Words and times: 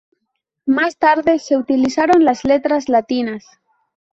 Más 0.65 0.97
tarde, 0.97 1.37
se 1.37 1.55
utilizaron 1.55 2.25
las 2.25 2.43
letras 2.43 2.89
latinas. 2.89 3.45